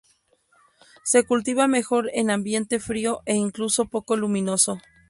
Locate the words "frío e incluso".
2.79-3.85